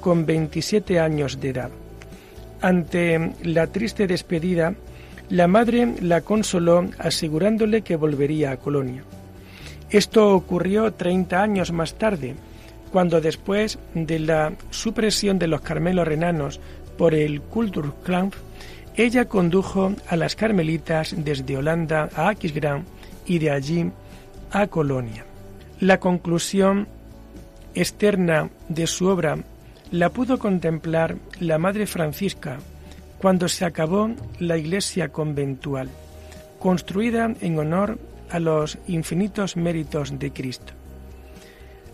con 0.00 0.24
27 0.24 1.00
años 1.00 1.40
de 1.40 1.48
edad. 1.50 1.70
Ante 2.60 3.32
la 3.42 3.66
triste 3.66 4.06
despedida, 4.06 4.74
la 5.30 5.48
madre 5.48 5.94
la 6.00 6.20
consoló 6.20 6.88
asegurándole 6.98 7.82
que 7.82 7.96
volvería 7.96 8.52
a 8.52 8.56
Colonia. 8.56 9.02
Esto 9.90 10.34
ocurrió 10.34 10.92
30 10.92 11.42
años 11.42 11.72
más 11.72 11.94
tarde, 11.94 12.34
cuando 12.92 13.20
después 13.20 13.78
de 13.94 14.18
la 14.18 14.52
supresión 14.70 15.38
de 15.38 15.48
los 15.48 15.62
carmelos 15.62 16.06
renanos 16.06 16.60
por 16.98 17.14
el 17.14 17.40
Kulturkampf, 17.40 18.36
ella 18.96 19.26
condujo 19.26 19.94
a 20.08 20.16
las 20.16 20.36
carmelitas 20.36 21.14
desde 21.16 21.56
Holanda 21.56 22.10
a 22.14 22.28
Aquisgrán 22.28 22.84
y 23.26 23.38
de 23.38 23.50
allí 23.50 23.90
a 24.50 24.66
Colonia. 24.66 25.24
La 25.80 25.98
conclusión 25.98 26.88
externa 27.74 28.50
de 28.68 28.86
su 28.86 29.06
obra 29.06 29.38
la 29.90 30.10
pudo 30.10 30.38
contemplar 30.38 31.16
la 31.40 31.58
Madre 31.58 31.86
Francisca 31.86 32.58
cuando 33.18 33.48
se 33.48 33.64
acabó 33.64 34.10
la 34.38 34.56
iglesia 34.56 35.08
conventual, 35.08 35.88
construida 36.58 37.32
en 37.40 37.58
honor 37.58 37.98
a 38.30 38.40
los 38.40 38.78
infinitos 38.88 39.56
méritos 39.56 40.18
de 40.18 40.32
Cristo. 40.32 40.72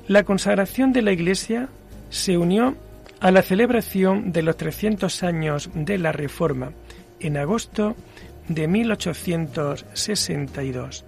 La 0.07 0.23
consagración 0.23 0.93
de 0.93 1.03
la 1.03 1.13
Iglesia 1.13 1.69
se 2.09 2.39
unió 2.39 2.77
a 3.21 3.31
la 3.31 3.43
celebración 3.43 4.33
de 4.33 4.43
los 4.43 4.57
300 4.57 5.23
años 5.23 5.71
de 5.75 5.99
la 5.99 6.13
Reforma 6.13 6.73
en 7.21 7.37
agosto 7.37 7.97
de 8.49 8.69
1862. 8.69 11.05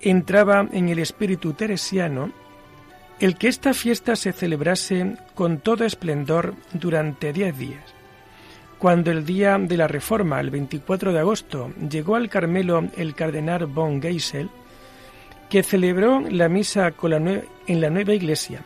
Entraba 0.00 0.68
en 0.72 0.88
el 0.88 0.98
espíritu 0.98 1.52
teresiano 1.52 2.32
el 3.20 3.36
que 3.36 3.48
esta 3.48 3.74
fiesta 3.74 4.16
se 4.16 4.32
celebrase 4.32 5.16
con 5.34 5.58
todo 5.58 5.84
esplendor 5.84 6.54
durante 6.72 7.32
diez 7.32 7.56
días 7.56 7.94
cuando 8.82 9.12
el 9.12 9.24
día 9.24 9.58
de 9.58 9.76
la 9.76 9.86
Reforma, 9.86 10.40
el 10.40 10.50
24 10.50 11.12
de 11.12 11.20
agosto, 11.20 11.70
llegó 11.88 12.16
al 12.16 12.28
Carmelo 12.28 12.88
el 12.96 13.14
cardenal 13.14 13.66
von 13.66 14.02
Geisel, 14.02 14.50
que 15.48 15.62
celebró 15.62 16.20
la 16.28 16.48
misa 16.48 16.92
en 17.68 17.80
la 17.80 17.90
nueva 17.90 18.12
iglesia, 18.12 18.62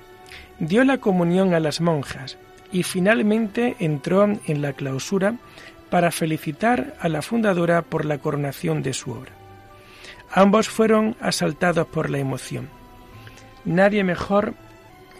dio 0.58 0.84
la 0.84 0.96
comunión 0.96 1.52
a 1.52 1.60
las 1.60 1.82
monjas 1.82 2.38
y 2.72 2.82
finalmente 2.82 3.76
entró 3.78 4.24
en 4.24 4.62
la 4.62 4.72
clausura 4.72 5.34
para 5.90 6.10
felicitar 6.10 6.94
a 7.00 7.08
la 7.08 7.22
fundadora 7.22 7.82
por 7.82 8.04
la 8.04 8.18
coronación 8.18 8.82
de 8.82 8.92
su 8.92 9.12
obra. 9.12 9.32
Ambos 10.30 10.68
fueron 10.68 11.16
asaltados 11.20 11.86
por 11.86 12.10
la 12.10 12.18
emoción. 12.18 12.68
Nadie 13.64 14.04
mejor 14.04 14.54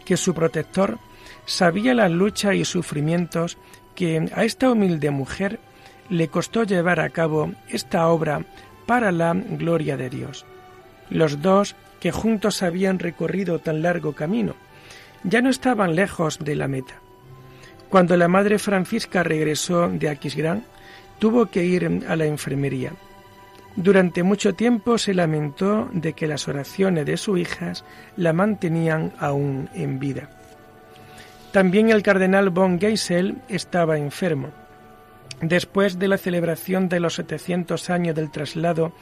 que 0.05 0.17
su 0.17 0.35
protector 0.35 0.99
sabía 1.47 1.95
las 1.95 2.11
luchas 2.11 2.55
y 2.55 2.65
sufrimientos 2.65 3.59
que 3.95 4.29
a 4.35 4.45
esta 4.45 4.71
humilde 4.71 5.11
mujer 5.11 5.59
le 6.09 6.29
costó 6.29 6.65
llevar 6.65 7.01
a 7.01 7.11
cabo 7.11 7.53
esta 7.69 8.09
obra 8.09 8.45
para 8.87 9.11
la 9.11 9.35
gloria 9.35 9.97
de 9.97 10.11
Dios. 10.11 10.45
Los 11.11 11.43
dos, 11.43 11.75
que 12.01 12.13
juntos 12.13 12.63
habían 12.63 12.99
recorrido 12.99 13.59
tan 13.59 13.83
largo 13.83 14.13
camino, 14.13 14.55
ya 15.25 15.41
no 15.41 15.51
estaban 15.51 15.95
lejos 15.97 16.39
de 16.39 16.55
la 16.55 16.69
meta. 16.69 17.01
Cuando 17.91 18.17
la 18.17 18.29
madre 18.29 18.59
Francisca 18.59 19.23
regresó 19.23 19.89
de 19.89 20.09
Aquisgrán, 20.09 20.65
tuvo 21.19 21.47
que 21.47 21.65
ir 21.65 22.05
a 22.09 22.17
la 22.17 22.27
enfermería. 22.27 22.93
Durante 23.77 24.23
mucho 24.23 24.55
tiempo 24.55 24.97
se 24.97 25.15
lamentó 25.15 25.89
de 25.93 26.15
que 26.15 26.27
las 26.27 26.49
oraciones 26.49 27.05
de 27.05 27.17
sus 27.17 27.39
hijas 27.39 27.85
la 28.17 28.33
mantenían 28.33 29.13
aún 29.19 29.69
en 29.75 29.99
vida. 29.99 30.31
También 31.53 31.91
el 31.91 32.03
cardenal 32.03 32.51
von 32.51 32.81
Geisel 32.81 33.37
estaba 33.49 33.99
enfermo. 33.99 34.49
Después 35.41 35.99
de 35.99 36.09
la 36.09 36.17
celebración 36.17 36.89
de 36.89 37.01
los 37.01 37.15
700 37.15 37.91
años 37.91 38.15
del 38.15 38.31
traslado 38.31 38.93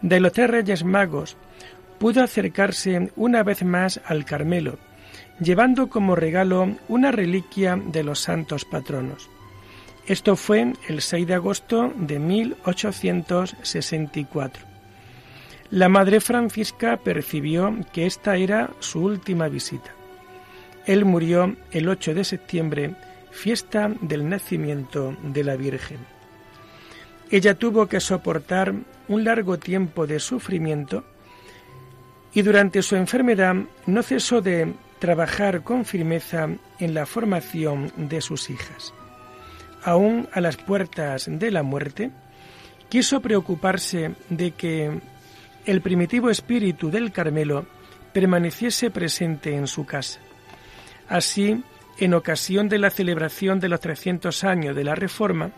de 0.00 0.20
los 0.20 0.32
tres 0.32 0.50
Reyes 0.50 0.84
Magos, 0.84 1.36
pudo 1.98 2.22
acercarse 2.22 3.10
una 3.16 3.42
vez 3.42 3.64
más 3.64 4.00
al 4.04 4.24
Carmelo, 4.24 4.78
llevando 5.40 5.88
como 5.88 6.16
regalo 6.16 6.76
una 6.88 7.10
reliquia 7.10 7.76
de 7.76 8.02
los 8.02 8.20
santos 8.20 8.64
patronos. 8.64 9.28
Esto 10.06 10.36
fue 10.36 10.72
el 10.88 11.00
6 11.00 11.26
de 11.26 11.34
agosto 11.34 11.92
de 11.96 12.18
1864. 12.18 14.64
La 15.70 15.88
Madre 15.88 16.20
Francisca 16.20 16.98
percibió 16.98 17.74
que 17.92 18.06
esta 18.06 18.36
era 18.36 18.70
su 18.80 19.00
última 19.00 19.48
visita. 19.48 19.92
Él 20.86 21.04
murió 21.04 21.54
el 21.70 21.88
8 21.88 22.14
de 22.14 22.24
septiembre, 22.24 22.94
fiesta 23.30 23.92
del 24.00 24.28
nacimiento 24.28 25.16
de 25.22 25.44
la 25.44 25.54
Virgen. 25.56 25.98
Ella 27.30 27.54
tuvo 27.54 27.86
que 27.86 28.00
soportar 28.00 28.74
un 29.08 29.24
largo 29.24 29.58
tiempo 29.58 30.06
de 30.06 30.20
sufrimiento 30.20 31.04
y 32.34 32.42
durante 32.42 32.82
su 32.82 32.96
enfermedad 32.96 33.54
no 33.86 34.02
cesó 34.02 34.42
de 34.42 34.74
trabajar 35.02 35.64
con 35.64 35.84
firmeza 35.84 36.48
en 36.78 36.94
la 36.94 37.06
formación 37.06 37.92
de 37.96 38.20
sus 38.20 38.50
hijas. 38.50 38.94
Aún 39.82 40.28
a 40.32 40.40
las 40.40 40.56
puertas 40.56 41.26
de 41.28 41.50
la 41.50 41.64
muerte, 41.64 42.12
quiso 42.88 43.20
preocuparse 43.20 44.14
de 44.28 44.52
que 44.52 45.00
el 45.66 45.80
primitivo 45.80 46.30
espíritu 46.30 46.88
del 46.88 47.10
Carmelo 47.10 47.66
permaneciese 48.12 48.92
presente 48.92 49.56
en 49.56 49.66
su 49.66 49.84
casa 49.84 50.20
Así 51.08 51.64
en 51.98 52.14
ocasión 52.14 52.68
de 52.68 52.78
la 52.78 52.90
celebración 52.90 53.58
de 53.58 53.68
los 53.68 53.80
300 53.80 54.44
años 54.44 54.76
de 54.76 54.84
la 54.84 54.94
Reforma, 54.94 55.50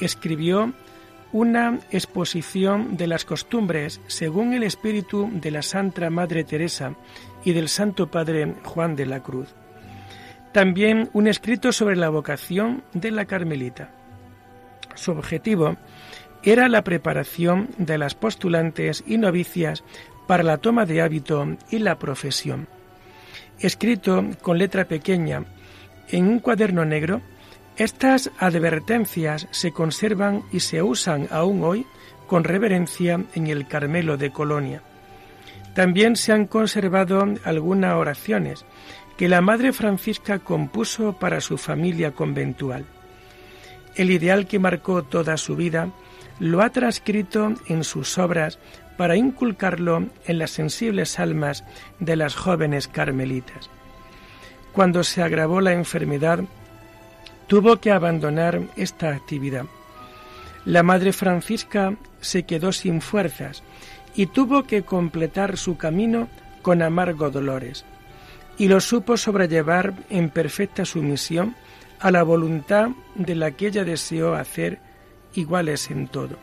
escribió 0.00 0.74
una 1.32 1.78
exposición 1.90 2.96
de 2.96 3.06
las 3.06 3.24
costumbres 3.24 4.00
según 4.06 4.52
el 4.52 4.62
espíritu 4.62 5.28
de 5.32 5.50
la 5.50 5.62
Santa 5.62 6.08
Madre 6.10 6.44
Teresa 6.44 6.94
y 7.44 7.52
del 7.52 7.68
Santo 7.68 8.10
Padre 8.10 8.54
Juan 8.64 8.96
de 8.96 9.06
la 9.06 9.22
Cruz. 9.22 9.54
También 10.52 11.10
un 11.12 11.28
escrito 11.28 11.72
sobre 11.72 11.96
la 11.96 12.08
vocación 12.08 12.82
de 12.94 13.10
la 13.10 13.26
Carmelita. 13.26 13.90
Su 14.94 15.12
objetivo 15.12 15.76
era 16.42 16.68
la 16.68 16.82
preparación 16.82 17.68
de 17.76 17.98
las 17.98 18.14
postulantes 18.14 19.04
y 19.06 19.18
novicias 19.18 19.84
para 20.26 20.42
la 20.42 20.58
toma 20.58 20.86
de 20.86 21.02
hábito 21.02 21.56
y 21.70 21.78
la 21.78 21.98
profesión. 21.98 22.68
Escrito 23.58 24.24
con 24.42 24.58
letra 24.58 24.84
pequeña 24.86 25.44
en 26.08 26.28
un 26.28 26.38
cuaderno 26.38 26.84
negro, 26.84 27.20
estas 27.76 28.30
advertencias 28.38 29.48
se 29.50 29.72
conservan 29.72 30.42
y 30.52 30.60
se 30.60 30.82
usan 30.82 31.28
aún 31.30 31.62
hoy 31.62 31.86
con 32.26 32.44
reverencia 32.44 33.22
en 33.34 33.46
el 33.46 33.68
Carmelo 33.68 34.16
de 34.16 34.32
Colonia. 34.32 34.82
También 35.74 36.16
se 36.16 36.32
han 36.32 36.46
conservado 36.46 37.22
algunas 37.44 37.94
oraciones 37.94 38.64
que 39.18 39.28
la 39.28 39.40
Madre 39.40 39.72
Francisca 39.72 40.38
compuso 40.38 41.14
para 41.14 41.40
su 41.40 41.58
familia 41.58 42.12
conventual. 42.12 42.86
El 43.94 44.10
ideal 44.10 44.46
que 44.46 44.58
marcó 44.58 45.02
toda 45.02 45.36
su 45.36 45.56
vida 45.56 45.90
lo 46.38 46.62
ha 46.62 46.70
transcrito 46.70 47.54
en 47.66 47.84
sus 47.84 48.18
obras 48.18 48.58
para 48.96 49.16
inculcarlo 49.16 50.06
en 50.26 50.38
las 50.38 50.50
sensibles 50.50 51.18
almas 51.18 51.64
de 51.98 52.16
las 52.16 52.34
jóvenes 52.34 52.88
carmelitas. 52.88 53.70
Cuando 54.72 55.04
se 55.04 55.22
agravó 55.22 55.60
la 55.60 55.72
enfermedad, 55.72 56.40
tuvo 57.46 57.76
que 57.76 57.92
abandonar 57.92 58.60
esta 58.76 59.10
actividad. 59.10 59.66
La 60.64 60.82
Madre 60.82 61.12
Francisca 61.12 61.94
se 62.20 62.44
quedó 62.44 62.72
sin 62.72 63.00
fuerzas 63.00 63.62
y 64.14 64.26
tuvo 64.26 64.64
que 64.64 64.82
completar 64.82 65.56
su 65.56 65.76
camino 65.76 66.28
con 66.62 66.82
amargo 66.82 67.30
dolores, 67.30 67.84
y 68.58 68.68
lo 68.68 68.80
supo 68.80 69.16
sobrellevar 69.16 69.94
en 70.10 70.30
perfecta 70.30 70.84
sumisión 70.84 71.54
a 72.00 72.10
la 72.10 72.22
voluntad 72.22 72.88
de 73.14 73.34
la 73.34 73.52
que 73.52 73.68
ella 73.68 73.84
deseó 73.84 74.34
hacer 74.34 74.80
iguales 75.34 75.90
en 75.90 76.08
todo. 76.08 76.36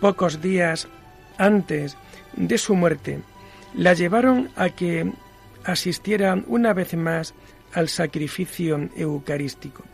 Pocos 0.00 0.40
días 0.40 0.88
antes 1.36 1.96
de 2.34 2.56
su 2.56 2.74
muerte, 2.74 3.20
la 3.74 3.92
llevaron 3.92 4.50
a 4.56 4.70
que 4.70 5.12
asistiera 5.64 6.42
una 6.46 6.72
vez 6.72 6.94
más 6.94 7.34
al 7.74 7.88
sacrificio 7.88 8.88
eucarístico. 8.96 9.84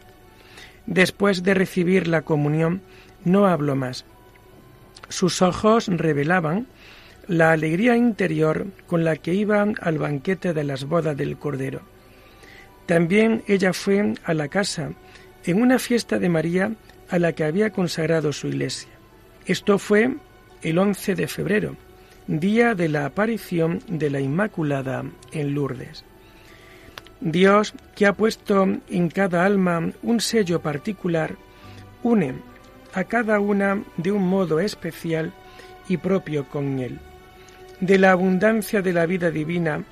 Después 0.87 1.43
de 1.43 1.55
recibir 1.55 2.09
la 2.09 2.23
comunión, 2.23 2.83
no 3.25 3.47
habló 3.47 3.75
más. 3.75 4.05
Sus 5.09 5.43
ojos 5.43 5.89
revelaban 5.89 6.67
la 7.27 7.53
alegría 7.53 7.97
interior 7.97 8.67
con 8.87 9.05
la 9.05 9.17
que 9.17 9.35
iba 9.35 9.63
al 9.63 9.99
banquete 9.99 10.53
de 10.53 10.65
las 10.65 10.85
bodas 10.85 11.17
del 11.17 11.39
Cordero. 11.39 11.81
También 12.87 13.43
ella 13.47 13.73
fue 13.73 14.15
a 14.25 14.35
la 14.35 14.49
casa 14.49 14.91
en 15.45 15.63
una 15.63 15.79
fiesta 15.79 16.19
de 16.19 16.29
María 16.29 16.73
a 17.09 17.19
la 17.19 17.33
que 17.33 17.45
había 17.45 17.71
consagrado 17.71 18.33
su 18.33 18.49
iglesia. 18.49 18.91
Esto 19.47 19.79
fue 19.79 20.15
el 20.63 20.79
11 20.79 21.15
de 21.15 21.29
febrero, 21.29 21.77
día 22.27 22.75
de 22.75 22.89
la 22.89 23.07
aparición 23.07 23.81
de 23.89 24.11
la 24.11 24.21
Inmaculada 24.21 25.05
en 25.33 25.55
Lourdes. 25.55 26.05
Dios, 27.25 27.73
que 27.95 28.07
ha 28.07 28.13
puesto 28.13 28.69
en 28.91 29.09
cada 29.09 29.47
alma 29.47 29.93
un 30.03 30.21
sello 30.21 30.61
particular, 30.61 31.37
une 32.03 32.35
a 32.93 33.05
cada 33.05 33.41
una 33.41 33.83
de 33.97 34.13
un 34.13 34.29
modo 34.29 34.61
especial 34.61 35.33
y 35.89 35.97
propio 35.97 36.47
con 36.51 36.81
Él. 36.81 37.01
De 37.81 37.97
la 37.97 38.13
abundancia 38.13 38.83
de 38.83 38.93
la 38.93 39.07
vida 39.07 39.31
divina, 39.31 39.85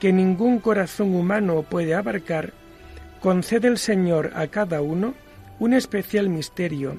que 0.00 0.12
ningún 0.12 0.58
corazón 0.58 1.14
humano 1.14 1.62
puede 1.62 1.94
abarcar, 1.94 2.52
concede 3.20 3.68
el 3.68 3.78
Señor 3.78 4.32
a 4.34 4.48
cada 4.48 4.82
uno 4.82 5.14
un 5.60 5.74
especial 5.74 6.28
misterio 6.28 6.96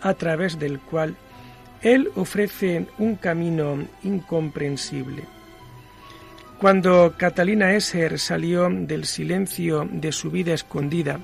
a 0.00 0.14
través 0.14 0.58
del 0.58 0.80
cual 0.80 1.14
Él 1.82 2.08
ofrece 2.16 2.86
un 2.96 3.16
camino 3.16 3.86
incomprensible. 4.02 5.35
Cuando 6.58 7.14
Catalina 7.18 7.74
Esser 7.74 8.18
salió 8.18 8.70
del 8.70 9.04
silencio 9.04 9.86
de 9.92 10.10
su 10.10 10.30
vida 10.30 10.54
escondida 10.54 11.20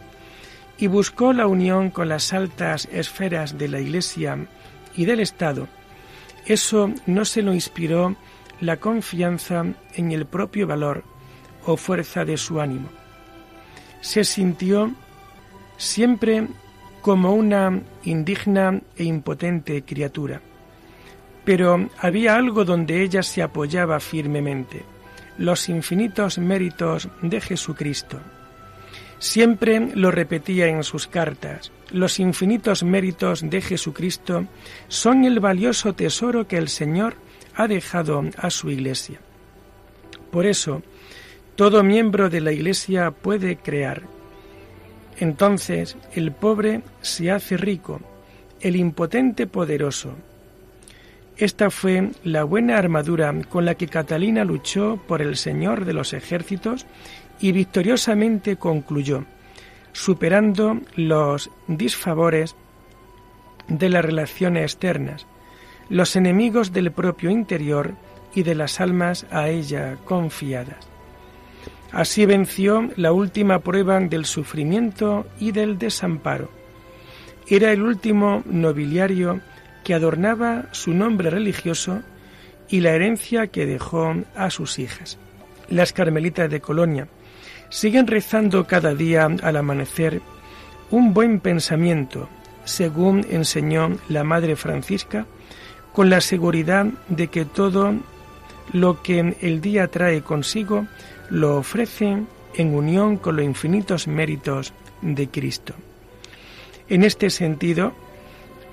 y 0.77 0.89
buscó 0.89 1.33
la 1.33 1.47
unión 1.47 1.89
con 1.89 2.11
las 2.11 2.35
altas 2.35 2.87
esferas 2.93 3.57
de 3.57 3.69
la 3.69 3.81
Iglesia 3.81 4.47
y 4.95 5.07
del 5.07 5.21
Estado, 5.21 5.69
eso 6.45 6.93
no 7.07 7.25
se 7.25 7.41
lo 7.41 7.55
inspiró 7.55 8.15
la 8.61 8.77
confianza 8.77 9.65
en 9.95 10.13
el 10.13 10.27
propio 10.27 10.67
valor 10.67 11.03
o 11.65 11.79
fuerza 11.79 12.27
de 12.27 12.37
su 12.37 12.61
ánimo. 12.61 12.91
Se 14.03 14.25
sintió 14.25 14.93
siempre 15.79 16.47
como 17.01 17.33
una 17.33 17.81
indigna 18.05 18.83
e 18.99 19.05
impotente 19.05 19.83
criatura, 19.83 20.43
pero 21.43 21.89
había 21.99 22.37
algo 22.37 22.67
donde 22.67 23.03
ella 23.03 23.23
se 23.23 23.43
apoyaba 23.43 23.99
firmemente 23.99 24.92
los 25.39 25.69
infinitos 25.69 26.39
méritos 26.39 27.09
de 27.23 27.41
Jesucristo. 27.41 28.19
Siempre 29.19 29.93
lo 29.95 30.11
repetía 30.11 30.67
en 30.67 30.83
sus 30.83 31.07
cartas, 31.07 31.71
los 31.93 32.19
infinitos 32.19 32.83
méritos 32.83 33.49
de 33.49 33.61
Jesucristo 33.61 34.47
son 34.89 35.25
el 35.25 35.41
valioso 35.41 35.95
tesoro 35.95 36.49
que 36.49 36.57
el 36.57 36.69
Señor 36.69 37.15
ha 37.55 37.69
dejado 37.69 38.25
a 38.37 38.51
su 38.51 38.71
Iglesia. 38.71 39.21
Por 40.31 40.47
eso, 40.47 40.83
todo 41.55 41.83
miembro 41.83 42.31
de 42.31 42.41
la 42.41 42.53
Iglesia 42.53 43.11
puede 43.11 43.57
crear. 43.57 44.03
Entonces 45.19 45.97
el 46.15 46.33
pobre 46.33 46.81
se 47.03 47.31
hace 47.31 47.57
rico, 47.57 48.01
el 48.61 48.77
impotente 48.77 49.47
poderoso, 49.47 50.17
esta 51.37 51.71
fue 51.71 52.11
la 52.25 52.45
buena 52.45 52.79
armadura 52.79 53.35
con 53.49 53.65
la 53.65 53.75
que 53.75 53.89
Catalina 53.89 54.45
luchó 54.45 54.99
por 55.09 55.23
el 55.23 55.37
Señor 55.37 55.85
de 55.85 55.93
los 55.93 56.13
ejércitos 56.13 56.87
y 57.41 57.53
victoriosamente 57.53 58.57
concluyó, 58.57 59.25
superando 59.93 60.81
los 60.95 61.51
disfavores 61.67 62.55
de 63.69 63.89
las 63.89 64.05
relaciones 64.05 64.63
externas, 64.63 65.27
los 65.89 66.17
enemigos 66.17 66.73
del 66.73 66.93
propio 66.93 67.31
interior 67.31 67.95
y 68.35 68.43
de 68.43 68.55
las 68.55 68.81
almas 68.81 69.27
a 69.31 69.49
ella 69.49 69.97
confiadas. 70.05 70.89
Así 71.93 72.25
venció 72.25 72.89
la 72.97 73.13
última 73.13 73.59
prueba 73.59 74.01
del 74.01 74.25
sufrimiento 74.25 75.27
y 75.39 75.53
del 75.53 75.79
desamparo. 75.79 76.49
Era 77.47 77.73
el 77.73 77.83
último 77.83 78.43
nobiliario 78.47 79.41
que 79.83 79.95
adornaba 79.95 80.67
su 80.73 80.95
nombre 80.95 81.31
religioso 81.31 82.03
y 82.69 82.81
la 82.81 82.93
herencia 82.93 83.49
que 83.49 83.67
dejó 83.67 84.15
a 84.35 84.51
sus 84.51 84.79
hijas. 84.79 85.19
Las 85.69 85.93
carmelitas 85.93 86.51
de 86.51 86.61
Colonia 86.61 87.09
siguen 87.69 88.07
rezando 88.07 88.67
cada 88.67 88.95
día 88.95 89.29
al 89.43 89.57
amanecer 89.57 90.21
un 90.91 91.15
buen 91.15 91.41
pensamiento, 91.41 92.29
según 92.65 93.27
enseñó 93.31 93.97
la 94.09 94.25
Madre 94.25 94.57
Francisca, 94.57 95.27
con 95.93 96.11
la 96.11 96.21
seguridad 96.21 96.87
de 97.09 97.29
que 97.29 97.45
todo 97.45 97.95
lo 98.73 99.03
que 99.03 99.37
el 99.41 99.61
día 99.61 99.89
trae 99.89 100.23
consigo 100.23 100.87
lo 101.31 101.57
ofrecen 101.57 102.27
en 102.55 102.75
unión 102.75 103.17
con 103.17 103.37
los 103.37 103.45
infinitos 103.45 104.07
méritos 104.07 104.73
de 105.01 105.29
Cristo. 105.29 105.75
En 106.89 107.05
este 107.05 107.31
sentido, 107.31 107.95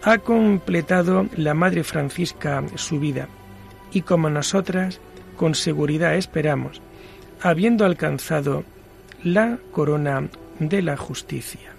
ha 0.03 0.17
completado 0.19 1.27
la 1.35 1.53
Madre 1.53 1.83
Francisca 1.83 2.63
su 2.75 2.99
vida 2.99 3.27
y 3.91 4.01
como 4.01 4.29
nosotras 4.29 4.99
con 5.35 5.55
seguridad 5.55 6.15
esperamos, 6.15 6.81
habiendo 7.41 7.85
alcanzado 7.85 8.63
la 9.23 9.57
corona 9.71 10.29
de 10.59 10.81
la 10.81 10.97
justicia. 10.97 11.78